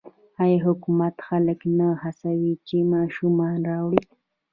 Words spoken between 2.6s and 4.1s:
چې ماشومان راوړي؟